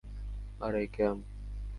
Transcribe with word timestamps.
আরে, 0.61 0.83
ক্যাম। 0.87 1.17